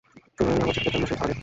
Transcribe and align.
সুনয়নী 0.35 0.59
আমার 0.63 0.73
ছেলেদের 0.75 0.93
জন্য 0.95 1.05
সেই 1.09 1.17
ছড়া 1.17 1.23
গাইতো। 1.27 1.39